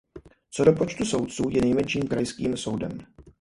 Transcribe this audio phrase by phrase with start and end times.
[0.51, 2.91] Co do počtu soudců je nejmenším krajským soudem.